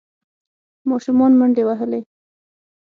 [0.89, 1.99] ماشومان منډې وهلې.